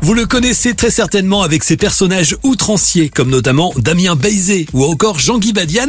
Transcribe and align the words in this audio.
Vous 0.00 0.14
le 0.14 0.26
connaissez 0.26 0.74
très 0.74 0.92
certainement 0.92 1.42
avec 1.42 1.64
ses 1.64 1.76
personnages 1.76 2.36
outranciers, 2.44 3.08
comme 3.08 3.30
notamment 3.30 3.74
Damien 3.76 4.14
Beizé 4.14 4.66
ou 4.72 4.84
encore 4.84 5.18
Jean-Guy 5.18 5.52
Badian. 5.52 5.88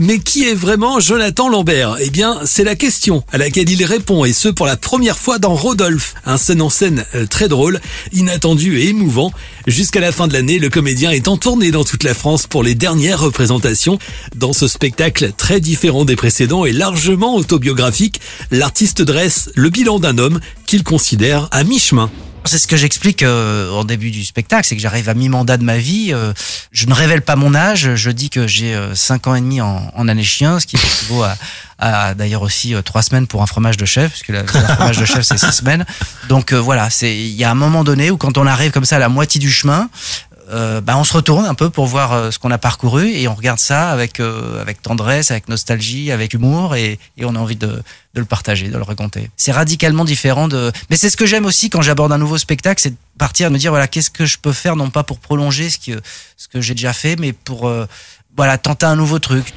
Mais 0.00 0.18
qui 0.18 0.44
est 0.44 0.54
vraiment 0.54 0.98
Jonathan 0.98 1.48
Lambert? 1.48 1.96
Eh 2.00 2.10
bien, 2.10 2.40
c'est 2.44 2.64
la 2.64 2.74
question 2.74 3.22
à 3.32 3.38
laquelle 3.38 3.70
il 3.70 3.84
répond, 3.84 4.24
et 4.24 4.32
ce 4.32 4.48
pour 4.48 4.66
la 4.66 4.76
première 4.76 5.16
fois 5.16 5.38
dans 5.38 5.54
Rodolphe, 5.54 6.14
un 6.26 6.36
scène 6.36 6.62
en 6.62 6.68
scène 6.68 7.04
euh, 7.14 7.26
très 7.26 7.46
drôle, 7.46 7.80
inattendu 8.12 8.80
et 8.80 8.88
émouvant. 8.88 9.32
Jusqu'à 9.68 10.00
la 10.00 10.10
fin 10.10 10.26
de 10.26 10.32
l'année, 10.32 10.58
le 10.58 10.68
comédien 10.68 11.12
est 11.12 11.28
en 11.28 11.36
tournée 11.36 11.70
dans 11.70 11.84
toute 11.84 12.02
la 12.02 12.14
France 12.14 12.48
pour 12.48 12.64
les 12.64 12.74
dernières 12.74 13.20
représentations. 13.20 14.00
Dans 14.34 14.52
ce 14.52 14.66
spectacle 14.66 15.32
très 15.36 15.60
différent 15.60 16.04
des 16.04 16.16
précédents 16.16 16.64
et 16.64 16.72
largement 16.72 17.36
autobiographique, 17.36 18.20
l'artiste 18.50 19.00
dresse 19.00 19.48
le 19.54 19.70
bilan 19.70 20.00
d'un 20.00 20.18
homme 20.18 20.40
qu'il 20.66 20.82
considère 20.82 21.48
à 21.52 21.62
mi-chemin 21.62 22.10
c'est 22.46 22.58
ce 22.58 22.66
que 22.66 22.76
j'explique 22.76 23.22
euh, 23.22 23.70
au 23.70 23.84
début 23.84 24.10
du 24.10 24.24
spectacle, 24.24 24.66
c'est 24.66 24.76
que 24.76 24.82
j'arrive 24.82 25.08
à 25.08 25.14
mi-mandat 25.14 25.56
de 25.56 25.64
ma 25.64 25.78
vie. 25.78 26.10
Euh, 26.12 26.32
je 26.72 26.86
ne 26.86 26.94
révèle 26.94 27.22
pas 27.22 27.36
mon 27.36 27.54
âge. 27.54 27.94
Je 27.94 28.10
dis 28.10 28.30
que 28.30 28.46
j'ai 28.46 28.78
5 28.94 29.26
euh, 29.26 29.30
ans 29.30 29.34
et 29.34 29.40
demi 29.40 29.60
en, 29.60 29.90
en 29.94 30.08
année 30.08 30.24
chien, 30.24 30.60
ce 30.60 30.66
qui 30.66 30.76
équivaut 30.76 31.22
à, 31.22 31.36
à 31.78 32.14
d'ailleurs 32.14 32.42
aussi 32.42 32.74
3 32.84 33.02
semaines 33.02 33.26
pour 33.26 33.42
un 33.42 33.46
fromage 33.46 33.76
de 33.76 33.84
chef, 33.84 34.10
puisque 34.10 34.28
le 34.28 34.46
fromage 34.46 34.98
de 34.98 35.04
chef 35.04 35.22
c'est 35.22 35.38
6 35.38 35.52
semaines. 35.52 35.86
Donc 36.28 36.52
voilà, 36.52 36.90
c'est 36.90 37.14
il 37.16 37.34
y 37.34 37.44
a 37.44 37.50
un 37.50 37.54
moment 37.54 37.84
donné 37.84 38.10
où 38.10 38.16
quand 38.16 38.36
on 38.38 38.46
arrive 38.46 38.72
comme 38.72 38.84
ça 38.84 38.96
à 38.96 39.00
la 39.00 39.08
moitié 39.08 39.40
du 39.40 39.50
chemin, 39.50 39.88
euh, 40.50 40.80
bah, 40.80 40.96
on 40.98 41.04
se 41.04 41.12
retourne 41.12 41.46
un 41.46 41.54
peu 41.54 41.70
pour 41.70 41.86
voir 41.86 42.12
euh, 42.12 42.30
ce 42.30 42.38
qu'on 42.38 42.50
a 42.50 42.58
parcouru 42.58 43.08
et 43.08 43.26
on 43.28 43.34
regarde 43.34 43.58
ça 43.58 43.90
avec 43.90 44.20
euh, 44.20 44.60
avec 44.60 44.82
tendresse, 44.82 45.30
avec 45.30 45.48
nostalgie, 45.48 46.10
avec 46.10 46.34
humour 46.34 46.74
et, 46.74 46.98
et 47.16 47.24
on 47.24 47.34
a 47.34 47.38
envie 47.38 47.56
de, 47.56 47.66
de, 47.66 47.82
le 48.20 48.24
partager, 48.24 48.68
de 48.68 48.76
le 48.76 48.82
raconter. 48.82 49.30
C'est 49.36 49.52
radicalement 49.52 50.04
différent 50.04 50.48
de. 50.48 50.70
Mais 50.90 50.96
c'est 50.96 51.08
ce 51.08 51.16
que 51.16 51.26
j'aime 51.26 51.46
aussi 51.46 51.70
quand 51.70 51.82
j'aborde 51.82 52.12
un 52.12 52.18
nouveau 52.18 52.38
spectacle, 52.38 52.80
c'est 52.82 52.90
de 52.90 52.96
partir 53.18 53.46
et 53.46 53.50
me 53.50 53.58
dire 53.58 53.70
voilà 53.70 53.88
qu'est-ce 53.88 54.10
que 54.10 54.26
je 54.26 54.38
peux 54.38 54.52
faire 54.52 54.76
non 54.76 54.90
pas 54.90 55.02
pour 55.02 55.18
prolonger 55.18 55.70
ce 55.70 55.78
que 55.78 56.00
ce 56.36 56.48
que 56.48 56.60
j'ai 56.60 56.74
déjà 56.74 56.92
fait, 56.92 57.16
mais 57.16 57.32
pour 57.32 57.72
voilà 58.36 58.58
tenter 58.58 58.86
un 58.86 58.96
nouveau 58.96 59.18
truc. 59.18 59.54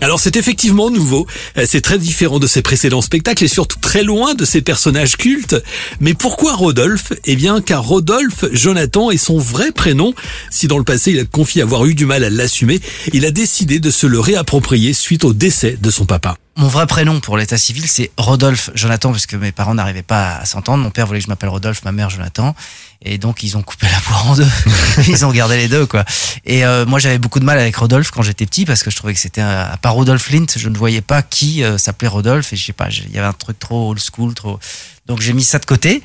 Alors 0.00 0.20
c'est 0.20 0.36
effectivement 0.36 0.90
nouveau, 0.90 1.26
euh, 1.56 1.64
c'est 1.66 1.80
très 1.80 1.98
différent 1.98 2.38
de 2.38 2.46
ses 2.46 2.62
précédents 2.62 3.00
spectacles 3.00 3.44
et 3.44 3.48
surtout 3.48 3.78
très 3.80 4.02
loin 4.02 4.34
de 4.34 4.44
ses 4.44 4.60
personnages 4.60 5.16
cultes. 5.16 5.56
Mais 6.00 6.14
pourquoi 6.14 6.54
Rodolphe? 6.54 7.12
Eh 7.24 7.34
bien 7.34 7.60
car 7.60 7.82
Rodolphe 7.82 8.44
Jonathan 8.52 9.10
est 9.10 9.16
son 9.16 9.38
vrai 9.38 9.72
prénom. 9.72 10.14
Si 10.50 10.68
dans 10.68 10.78
le 10.78 10.84
passé 10.84 11.12
il 11.12 11.20
a 11.20 11.24
confié 11.24 11.62
avoir 11.62 11.86
eu 11.86 11.94
du 11.94 12.06
mal 12.06 12.24
à 12.24 12.30
l'assumer, 12.30 12.80
il 13.12 13.24
a 13.24 13.30
décidé 13.30 13.78
de 13.78 13.90
se 13.90 14.06
le 14.06 14.20
réapproprier 14.20 14.92
suite 14.92 15.24
au 15.24 15.32
décès 15.32 15.78
de 15.80 15.90
son 15.90 16.04
papa. 16.04 16.36
Mon 16.58 16.68
vrai 16.68 16.86
prénom 16.86 17.20
pour 17.20 17.36
l'état 17.36 17.58
civil, 17.58 17.86
c'est 17.86 18.10
Rodolphe 18.16 18.70
Jonathan, 18.74 19.10
parce 19.12 19.26
que 19.26 19.36
mes 19.36 19.52
parents 19.52 19.74
n'arrivaient 19.74 20.02
pas 20.02 20.36
à 20.36 20.46
s'entendre. 20.46 20.82
Mon 20.82 20.90
père 20.90 21.06
voulait 21.06 21.18
que 21.18 21.26
je 21.26 21.28
m'appelle 21.28 21.50
Rodolphe, 21.50 21.84
ma 21.84 21.92
mère 21.92 22.08
Jonathan. 22.08 22.54
Et 23.02 23.18
donc, 23.18 23.42
ils 23.42 23.58
ont 23.58 23.62
coupé 23.62 23.86
la 23.92 24.00
poire 24.00 24.26
en 24.26 24.36
deux. 24.36 24.48
ils 25.06 25.26
ont 25.26 25.32
gardé 25.32 25.58
les 25.58 25.68
deux, 25.68 25.84
quoi. 25.84 26.06
Et 26.46 26.64
euh, 26.64 26.86
moi, 26.86 26.98
j'avais 26.98 27.18
beaucoup 27.18 27.40
de 27.40 27.44
mal 27.44 27.58
avec 27.58 27.76
Rodolphe 27.76 28.10
quand 28.10 28.22
j'étais 28.22 28.46
petit, 28.46 28.64
parce 28.64 28.82
que 28.82 28.90
je 28.90 28.96
trouvais 28.96 29.12
que 29.12 29.20
c'était, 29.20 29.42
à 29.42 29.76
part 29.82 29.92
Rodolphe 29.92 30.30
Lint, 30.30 30.46
je 30.56 30.70
ne 30.70 30.78
voyais 30.78 31.02
pas 31.02 31.20
qui 31.20 31.62
euh, 31.62 31.76
s'appelait 31.76 32.08
Rodolphe. 32.08 32.54
Et 32.54 32.56
je 32.56 32.64
sais 32.64 32.72
pas, 32.72 32.88
il 32.88 33.14
y 33.14 33.18
avait 33.18 33.28
un 33.28 33.34
truc 33.34 33.58
trop 33.58 33.90
old 33.90 34.00
school, 34.00 34.32
trop... 34.32 34.58
Donc, 35.04 35.20
j'ai 35.20 35.34
mis 35.34 35.44
ça 35.44 35.58
de 35.58 35.66
côté. 35.66 36.02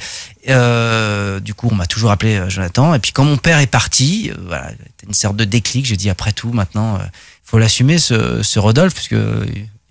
Euh, 0.49 1.39
du 1.39 1.53
coup, 1.53 1.69
on 1.71 1.75
m'a 1.75 1.87
toujours 1.87 2.11
appelé 2.11 2.35
euh, 2.35 2.49
Jonathan. 2.49 2.93
Et 2.93 2.99
puis, 2.99 3.13
quand 3.13 3.23
mon 3.23 3.37
père 3.37 3.59
est 3.59 3.67
parti, 3.67 4.31
voilà, 4.47 4.67
c'était 4.71 5.07
une 5.07 5.13
sorte 5.13 5.37
de 5.37 5.45
déclic. 5.45 5.85
J'ai 5.85 5.95
dit, 5.95 6.09
après 6.09 6.33
tout, 6.33 6.51
maintenant, 6.51 6.99
il 6.99 7.09
faut 7.45 7.57
l'assumer, 7.57 7.99
ce, 7.99 8.43
ce 8.43 8.59
Rodolphe, 8.59 8.95
puisque 8.95 9.15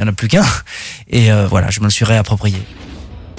il 0.01 0.05
n'y 0.05 0.09
en 0.09 0.13
a 0.13 0.17
plus 0.17 0.29
qu'un. 0.29 0.45
Et 1.11 1.31
euh, 1.31 1.47
voilà, 1.49 1.69
je 1.71 1.81
me 1.81 1.85
le 1.85 1.91
suis 1.91 2.07
réapproprié. 2.07 2.57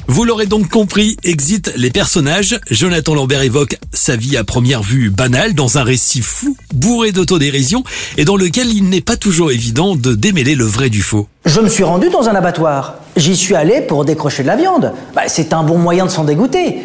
Vous 0.08 0.26
l'aurez 0.26 0.46
donc 0.46 0.68
compris, 0.68 1.18
exit 1.24 1.72
les 1.76 1.90
personnages. 1.90 2.60
Jonathan 2.70 3.16
Lambert 3.16 3.42
évoque 3.42 3.78
sa 3.94 4.16
vie 4.16 4.36
à 4.38 4.44
première 4.44 4.84
vue 4.84 5.10
banale 5.10 5.54
dans 5.54 5.78
un 5.78 5.84
récit 5.84 6.22
fou, 6.22 6.56
bourré 6.74 7.12
d'autodérision 7.12 7.84
et 8.18 8.26
dans 8.26 8.36
lequel 8.36 8.68
il 8.74 8.90
n'est 8.90 9.02
pas 9.02 9.16
toujours 9.16 9.52
évident 9.52 9.96
de 9.96 10.14
démêler 10.14 10.54
le 10.54 10.66
vrai 10.66 10.90
du 10.90 11.02
faux. 11.02 11.28
Je 11.46 11.62
me 11.62 11.70
suis 11.70 11.84
rendu 11.84 12.10
dans 12.10 12.30
un 12.30 12.36
abattoir. 12.36 12.96
J'y 13.16 13.36
suis 13.36 13.56
allé 13.56 13.82
pour 13.82 14.06
décrocher 14.06 14.44
de 14.44 14.48
la 14.48 14.56
viande. 14.56 14.94
Bah, 15.16 15.24
c'est 15.28 15.54
un 15.54 15.64
bon 15.64 15.78
moyen 15.78 16.06
de 16.06 16.12
s'en 16.12 16.26
dégoûter. 16.26 16.78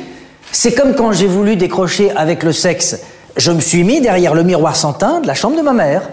C'est 0.53 0.75
comme 0.75 0.95
quand 0.95 1.13
j'ai 1.13 1.27
voulu 1.27 1.57
décrocher 1.57 2.13
avec 2.13 2.45
le 2.45 2.53
sexe. 2.53 3.01
Je 3.37 3.51
me 3.51 3.61
suis 3.61 3.85
mis 3.85 4.01
derrière 4.01 4.35
le 4.35 4.43
miroir 4.43 4.77
sans 4.77 4.93
teint 4.95 5.21
de 5.21 5.27
la 5.27 5.35
chambre 5.35 5.57
de 5.57 5.63
ma 5.63 5.73
mère. 5.73 6.09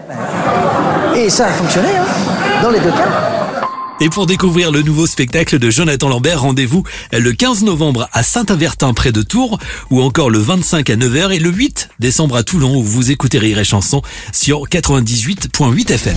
Et 1.16 1.30
ça 1.30 1.46
a 1.46 1.50
fonctionné, 1.50 1.88
hein, 1.96 2.60
dans 2.60 2.70
les 2.70 2.80
deux 2.80 2.90
cas. 2.90 3.43
Et 4.04 4.10
pour 4.10 4.26
découvrir 4.26 4.70
le 4.70 4.82
nouveau 4.82 5.06
spectacle 5.06 5.58
de 5.58 5.70
Jonathan 5.70 6.10
Lambert, 6.10 6.42
rendez-vous 6.42 6.84
le 7.10 7.32
15 7.32 7.62
novembre 7.62 8.06
à 8.12 8.22
Saint-Avertin 8.22 8.92
près 8.92 9.12
de 9.12 9.22
Tours 9.22 9.58
ou 9.88 10.02
encore 10.02 10.28
le 10.28 10.40
25 10.40 10.90
à 10.90 10.96
9h 10.96 11.32
et 11.32 11.38
le 11.38 11.48
8 11.50 11.88
décembre 12.00 12.36
à 12.36 12.42
Toulon 12.42 12.76
où 12.76 12.82
vous 12.82 13.10
écoutez 13.10 13.38
Rire 13.38 13.58
et 13.58 13.64
Chanson 13.64 14.02
sur 14.30 14.68
98.8 14.68 15.90
FM. 15.90 16.16